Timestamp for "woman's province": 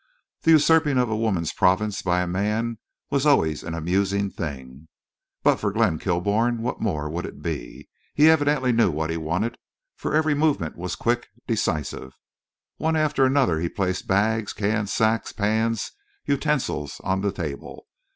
1.15-2.01